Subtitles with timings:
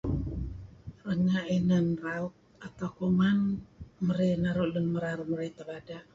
[1.07, 2.33] Renga' inan raut
[2.67, 3.39] atau kuman
[4.05, 6.01] marey nuru' lun merar marey tebada'.